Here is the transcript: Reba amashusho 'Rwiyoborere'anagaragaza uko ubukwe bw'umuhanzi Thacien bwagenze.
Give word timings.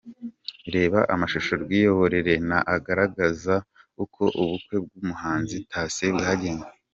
Reba 0.73 0.99
amashusho 1.13 1.51
'Rwiyoborere'anagaragaza 1.61 3.55
uko 4.03 4.23
ubukwe 4.41 4.75
bw'umuhanzi 4.85 5.55
Thacien 5.71 6.13
bwagenze. 6.19 6.67